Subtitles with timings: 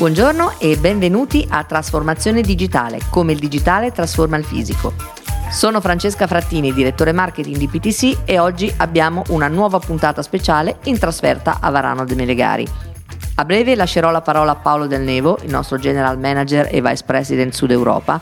[0.00, 4.94] Buongiorno e benvenuti a Trasformazione Digitale, come il digitale trasforma il fisico.
[5.50, 10.98] Sono Francesca Frattini, direttore marketing di PTC e oggi abbiamo una nuova puntata speciale in
[10.98, 12.66] trasferta a Varano de Melegari.
[13.34, 17.04] A breve lascerò la parola a Paolo Del Nevo, il nostro general manager e vice
[17.04, 18.18] president Sud Europa,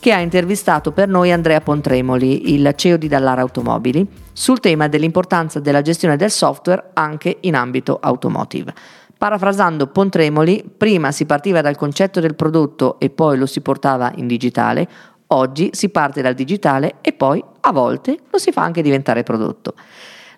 [0.00, 5.60] che ha intervistato per noi Andrea Pontremoli, il CEO di Dallara Automobili, sul tema dell'importanza
[5.60, 8.72] della gestione del software anche in ambito automotive.
[9.18, 14.28] Parafrasando Pontremoli, prima si partiva dal concetto del prodotto e poi lo si portava in
[14.28, 14.88] digitale,
[15.28, 19.74] oggi si parte dal digitale e poi a volte lo si fa anche diventare prodotto.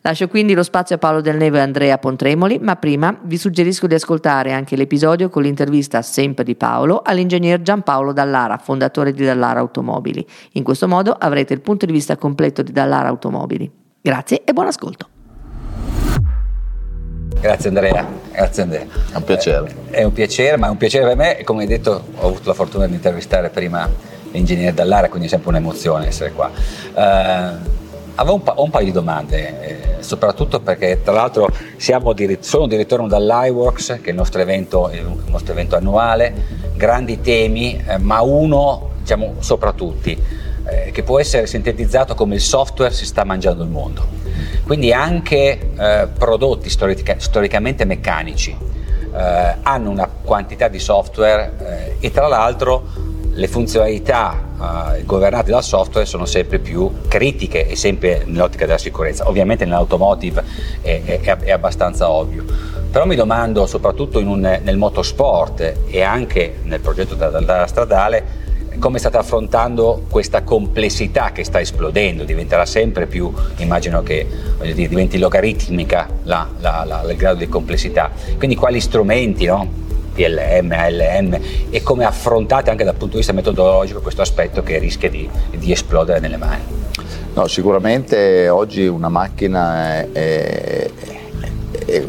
[0.01, 3.87] Lascio quindi lo spazio a Paolo Del Neve e Andrea Pontremoli, ma prima vi suggerisco
[3.87, 9.61] di ascoltare anche l'episodio con l'intervista sempre di Paolo all'ingegner Giampaolo Dallara, fondatore di Dallara
[9.61, 10.27] Automobili.
[10.53, 13.71] In questo modo avrete il punto di vista completo di Dallara Automobili.
[14.01, 15.20] Grazie e buon ascolto.
[17.41, 18.87] Grazie Andrea, grazie Andrea.
[19.13, 19.75] È un piacere.
[19.91, 22.27] Eh, è un piacere, ma è un piacere per me e come hai detto ho
[22.27, 23.89] avuto la fortuna di intervistare prima
[24.31, 26.51] l'ingegnere Dallara, quindi è sempre un'emozione essere qua.
[26.93, 27.01] Uh,
[28.15, 31.49] avevo un, pa- un, paio di domande, eh, soprattutto perché tra l'altro
[32.15, 36.35] dir- sono di ritorno dall'iWorks, che è il nostro evento, il nostro evento annuale,
[36.75, 40.17] grandi temi, eh, ma uno diciamo sopra tutti,
[40.67, 44.20] eh, che può essere sintetizzato come il software si sta mangiando il mondo.
[44.65, 48.57] Quindi anche eh, prodotti storica- storicamente meccanici
[49.15, 54.37] eh, hanno una quantità di software eh, e tra l'altro le funzionalità
[54.97, 59.29] eh, governate dal software sono sempre più critiche e sempre nell'ottica della sicurezza.
[59.29, 60.45] Ovviamente nell'automotive
[60.83, 62.45] è, è, è abbastanza ovvio.
[62.91, 68.49] Però mi domando, soprattutto un, nel motorsport e anche nel progetto della, della stradale,
[68.79, 74.27] come state affrontando questa complessità che sta esplodendo, diventerà sempre più, immagino che
[74.61, 79.89] dire, diventi logaritmica la, la, la, il grado di complessità, quindi quali strumenti, no?
[80.13, 81.39] PLM, ALM
[81.71, 85.73] e come affrontate anche dal punto di vista metodologico questo aspetto che rischia di, di
[85.73, 86.63] esplodere nelle mani?
[87.33, 90.91] No, sicuramente oggi una macchina è, è,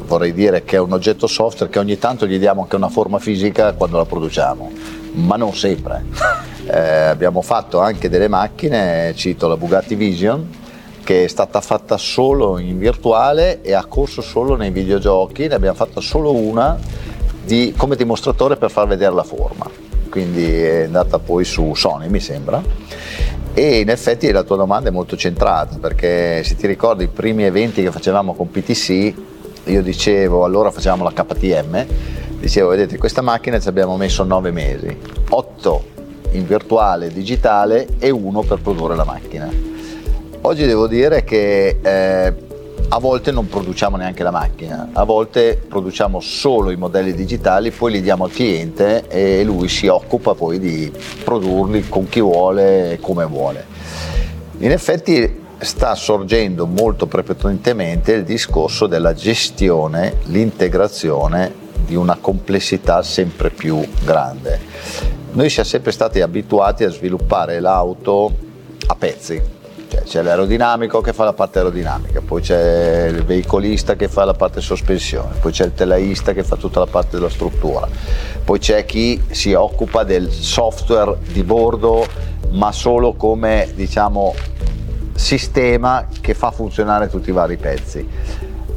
[0.05, 3.19] vorrei dire che è un oggetto software che ogni tanto gli diamo anche una forma
[3.19, 4.71] fisica quando la produciamo,
[5.13, 6.03] ma non sempre.
[6.73, 10.47] Eh, abbiamo fatto anche delle macchine, cito la Bugatti Vision,
[11.03, 15.75] che è stata fatta solo in virtuale e ha corso solo nei videogiochi, ne abbiamo
[15.75, 16.79] fatta solo una
[17.43, 19.69] di, come dimostratore per far vedere la forma,
[20.09, 22.63] quindi è andata poi su Sony mi sembra.
[23.53, 27.43] E in effetti la tua domanda è molto centrata perché se ti ricordi i primi
[27.43, 29.13] eventi che facevamo con PTC,
[29.65, 31.85] io dicevo allora facevamo la KTM,
[32.39, 34.97] dicevo vedete questa macchina ci abbiamo messo nove mesi,
[35.31, 35.90] otto
[36.31, 39.49] in virtuale digitale e uno per produrre la macchina.
[40.41, 42.33] Oggi devo dire che eh,
[42.93, 47.93] a volte non produciamo neanche la macchina, a volte produciamo solo i modelli digitali, poi
[47.93, 50.91] li diamo al cliente e lui si occupa poi di
[51.23, 53.65] produrli con chi vuole e come vuole.
[54.57, 61.53] In effetti sta sorgendo molto prepotentemente il discorso della gestione, l'integrazione
[61.85, 64.59] di una complessità sempre più grande.
[65.33, 68.35] Noi siamo sempre stati abituati a sviluppare l'auto
[68.87, 69.41] a pezzi,
[69.89, 74.33] cioè, c'è l'aerodinamico che fa la parte aerodinamica, poi c'è il veicolista che fa la
[74.33, 77.87] parte sospensione, poi c'è il telaista che fa tutta la parte della struttura,
[78.43, 82.05] poi c'è chi si occupa del software di bordo
[82.49, 84.35] ma solo come diciamo
[85.13, 88.05] sistema che fa funzionare tutti i vari pezzi.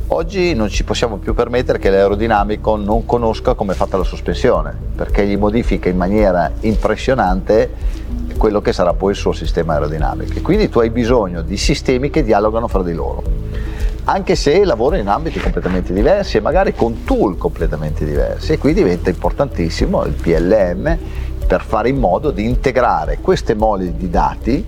[0.09, 4.76] Oggi non ci possiamo più permettere che l'aerodinamico non conosca come è fatta la sospensione,
[4.94, 7.72] perché gli modifica in maniera impressionante
[8.37, 10.42] quello che sarà poi il suo sistema aerodinamico.
[10.42, 13.22] Quindi tu hai bisogno di sistemi che dialogano fra di loro,
[14.04, 18.53] anche se lavori in ambiti completamente diversi e magari con tool completamente diversi.
[18.53, 20.98] E qui diventa importantissimo il PLM
[21.47, 24.65] per fare in modo di integrare queste mole di dati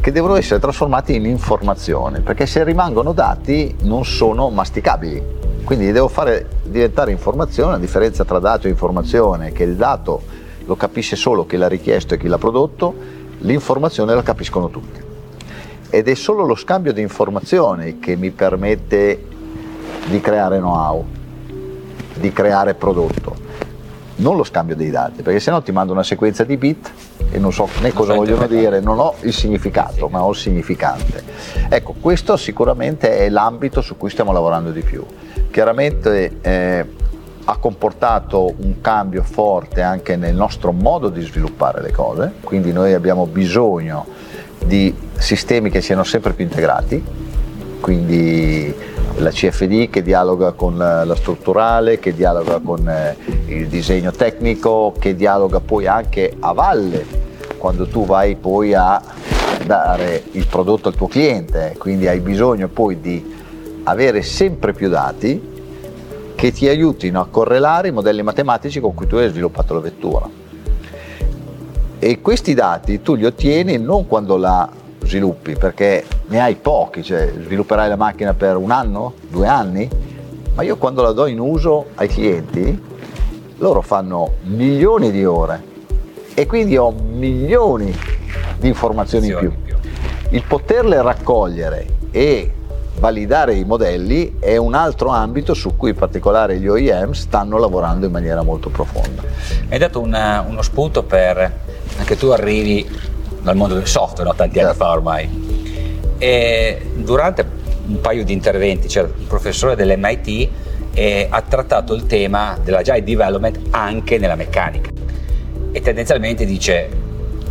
[0.00, 5.38] che devono essere trasformati in informazioni, perché se rimangono dati non sono masticabili.
[5.62, 10.22] Quindi devo fare diventare informazione, la differenza tra dato e informazione è che il dato
[10.64, 12.94] lo capisce solo chi l'ha richiesto e chi l'ha prodotto,
[13.38, 15.00] l'informazione la capiscono tutti.
[15.90, 19.24] Ed è solo lo scambio di informazioni che mi permette
[20.06, 21.04] di creare know-how,
[22.14, 23.36] di creare prodotto,
[24.20, 26.90] non lo scambio dei dati, perché se no ti mando una sequenza di bit
[27.30, 31.22] e non so né cosa vogliono dire, non ho il significato, ma ho il significante.
[31.68, 35.04] Ecco, questo sicuramente è l'ambito su cui stiamo lavorando di più.
[35.50, 36.86] Chiaramente eh,
[37.44, 42.94] ha comportato un cambio forte anche nel nostro modo di sviluppare le cose, quindi noi
[42.94, 44.06] abbiamo bisogno
[44.64, 47.02] di sistemi che siano sempre più integrati,
[47.80, 48.74] quindi
[49.16, 53.16] la CFD che dialoga con la strutturale, che dialoga con eh,
[53.46, 57.28] il disegno tecnico che dialoga poi anche a valle
[57.58, 59.02] quando tu vai poi a
[59.66, 63.34] dare il prodotto al tuo cliente, quindi hai bisogno poi di
[63.84, 65.48] avere sempre più dati
[66.34, 70.28] che ti aiutino a correlare i modelli matematici con cui tu hai sviluppato la vettura.
[71.98, 74.66] E questi dati tu li ottieni non quando la
[75.04, 79.88] sviluppi, perché ne hai pochi, cioè svilupperai la macchina per un anno, due anni,
[80.54, 82.82] ma io quando la do in uso ai clienti,
[83.58, 85.62] loro fanno milioni di ore
[86.34, 87.92] e quindi ho milioni
[88.58, 89.52] di informazioni in più.
[90.30, 92.52] Il poterle raccogliere e
[93.00, 98.06] validare i modelli è un altro ambito su cui in particolare gli OEM stanno lavorando
[98.06, 99.22] in maniera molto profonda.
[99.68, 101.58] Hai dato una, uno spunto per
[101.98, 102.88] anche tu arrivi
[103.42, 104.36] dal mondo del software, no?
[104.36, 104.68] tanti certo.
[104.68, 105.49] anni fa ormai.
[106.22, 107.46] E durante
[107.86, 110.48] un paio di interventi c'era un professore dell'MIT
[110.92, 114.90] e ha trattato il tema dell'agile development anche nella meccanica.
[115.72, 116.88] E tendenzialmente dice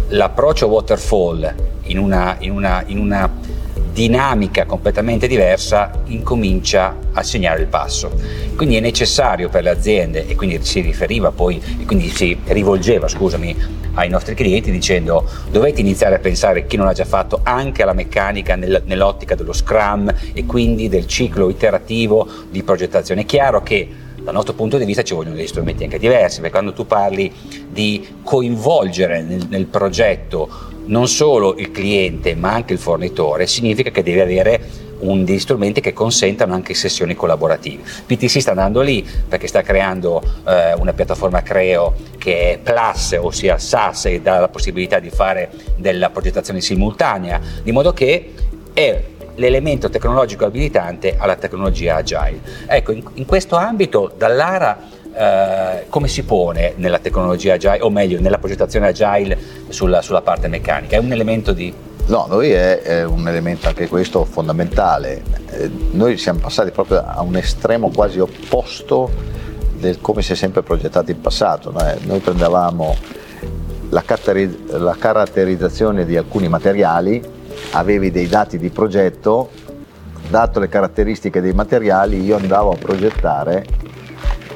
[0.09, 1.53] l'approccio waterfall
[1.85, 3.27] in una, in una, in una
[3.99, 8.09] dinamica completamente diversa incomincia a segnare il passo.
[8.55, 13.09] Quindi è necessario per le aziende, e quindi si riferiva poi, e quindi si rivolgeva,
[13.09, 13.53] scusami,
[13.95, 17.91] ai nostri clienti dicendo dovete iniziare a pensare, chi non l'ha già fatto, anche alla
[17.91, 23.23] meccanica nel, nell'ottica dello Scrum e quindi del ciclo iterativo di progettazione.
[23.23, 23.89] È chiaro che
[24.23, 27.29] dal nostro punto di vista ci vogliono degli strumenti anche diversi, perché quando tu parli
[27.69, 34.03] di coinvolgere nel, nel progetto non solo il cliente ma anche il fornitore, significa che
[34.03, 37.83] devi avere un, degli strumenti che consentano anche sessioni collaborative.
[38.05, 43.57] PTC sta andando lì perché sta creando eh, una piattaforma Creo che è Plus, ossia
[43.57, 48.33] SaaS, e dà la possibilità di fare della progettazione simultanea, di modo che
[48.73, 49.03] è
[49.35, 52.41] l'elemento tecnologico abilitante alla tecnologia agile.
[52.67, 58.21] Ecco, in, in questo ambito dall'ARA eh, come si pone nella tecnologia agile, o meglio
[58.21, 59.37] nella progettazione agile
[59.67, 60.95] sulla, sulla parte meccanica?
[60.95, 61.73] È un elemento di...
[62.05, 65.21] No, noi è, è, un elemento anche questo fondamentale.
[65.51, 69.11] Eh, noi siamo passati proprio a un estremo quasi opposto
[69.77, 71.69] del come si è sempre progettato in passato.
[71.71, 72.95] Noi, noi prendevamo
[73.89, 77.21] la, caratterizz- la caratterizzazione di alcuni materiali,
[77.71, 79.49] avevi dei dati di progetto,
[80.29, 83.65] dato le caratteristiche dei materiali, io andavo a progettare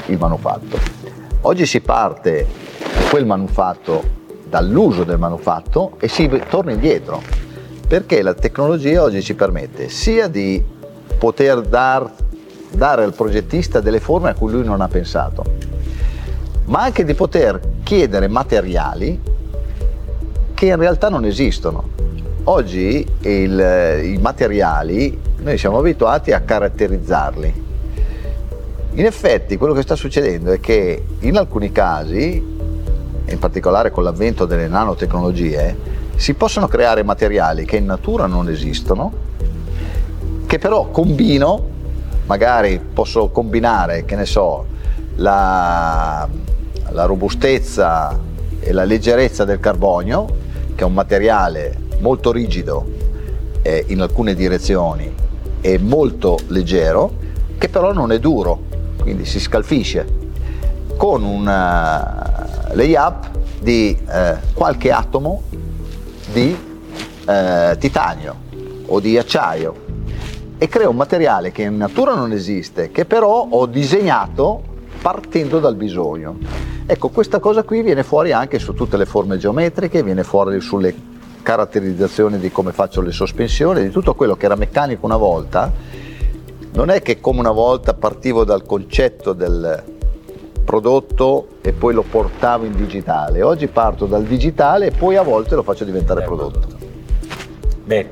[0.07, 0.77] il manufatto.
[1.41, 2.47] Oggi si parte
[2.79, 7.21] da quel manufatto, dall'uso del manufatto e si torna indietro,
[7.87, 10.63] perché la tecnologia oggi ci permette sia di
[11.17, 12.11] poter dar,
[12.71, 15.43] dare al progettista delle forme a cui lui non ha pensato,
[16.65, 19.19] ma anche di poter chiedere materiali
[20.53, 21.89] che in realtà non esistono.
[22.45, 27.62] Oggi il, i materiali noi siamo abituati a caratterizzarli,
[28.95, 32.35] in effetti quello che sta succedendo è che in alcuni casi,
[33.25, 35.75] in particolare con l'avvento delle nanotecnologie,
[36.15, 39.11] si possono creare materiali che in natura non esistono,
[40.45, 41.69] che però combino,
[42.27, 44.65] magari posso combinare, che ne so,
[45.15, 46.27] la,
[46.89, 48.19] la robustezza
[48.59, 50.27] e la leggerezza del carbonio,
[50.75, 52.85] che è un materiale molto rigido
[53.63, 55.11] eh, in alcune direzioni
[55.61, 57.11] e molto leggero,
[57.57, 58.73] che però non è duro
[59.03, 60.07] quindi si scalfisce,
[60.95, 63.29] con un uh, layup
[63.59, 65.43] di uh, qualche atomo
[66.31, 66.55] di
[67.25, 68.35] uh, titanio
[68.85, 69.75] o di acciaio
[70.57, 74.63] e crea un materiale che in natura non esiste, che però ho disegnato
[75.01, 76.37] partendo dal bisogno.
[76.85, 80.95] Ecco, questa cosa qui viene fuori anche su tutte le forme geometriche, viene fuori sulle
[81.41, 85.69] caratterizzazioni di come faccio le sospensioni, di tutto quello che era meccanico una volta
[86.73, 89.83] non è che come una volta partivo dal concetto del
[90.63, 95.55] prodotto e poi lo portavo in digitale, oggi parto dal digitale e poi a volte
[95.55, 96.67] lo faccio diventare Beh, prodotto.
[97.83, 98.09] Bene,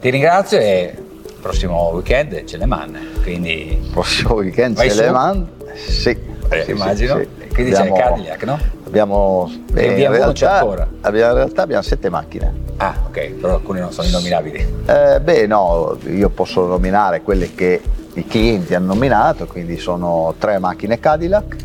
[0.00, 0.94] ti ringrazio e
[1.40, 3.88] prossimo weekend c'è Le Man, quindi...
[3.92, 5.48] Prossimo weekend c'è Le Man?
[5.74, 6.16] Sì.
[6.48, 7.16] Eh, sì immagino.
[7.18, 7.39] Sì, sì.
[7.52, 8.58] Quindi abbiamo, c'è il Cadillac, no?
[8.86, 9.52] Abbiamo...
[9.72, 10.60] Beh, in, realtà,
[11.00, 12.52] abbiamo, in realtà abbiamo sette macchine.
[12.76, 14.82] Ah, ok, però alcuni non sono innominabili.
[14.86, 17.80] Eh, beh, no, io posso nominare quelle che
[18.14, 21.56] i clienti hanno nominato, quindi sono tre macchine Cadillac.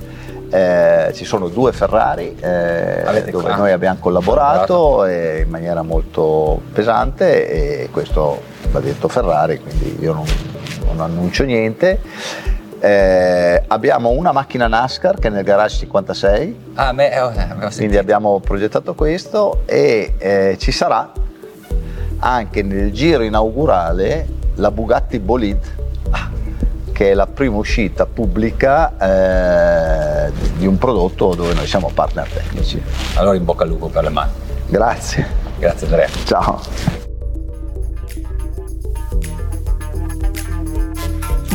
[0.50, 3.02] Eh, ci sono due Ferrari eh,
[3.32, 3.56] dove qua.
[3.56, 10.26] noi abbiamo collaborato in maniera molto pesante e questo va detto Ferrari, quindi io non,
[10.86, 12.00] non annuncio niente.
[12.80, 18.40] Eh, abbiamo una macchina NASCAR che è nel garage 56, ah, beh, eh, quindi abbiamo
[18.40, 21.12] progettato questo e eh, ci sarà
[22.20, 25.76] anche nel giro inaugurale la Bugatti Bolide,
[26.12, 26.30] ah.
[26.92, 32.82] che è la prima uscita pubblica eh, di un prodotto dove noi siamo partner tecnici.
[33.16, 34.32] Allora in bocca al lupo per le mani.
[34.68, 35.44] Grazie.
[35.58, 36.10] Grazie Andrea.
[36.26, 37.05] Ciao.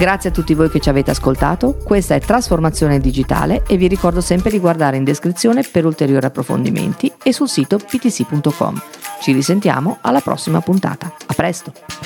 [0.00, 4.22] Grazie a tutti voi che ci avete ascoltato, questa è Trasformazione Digitale e vi ricordo
[4.22, 8.80] sempre di guardare in descrizione per ulteriori approfondimenti e sul sito ptc.com.
[9.20, 11.12] Ci risentiamo alla prossima puntata.
[11.26, 11.99] A presto!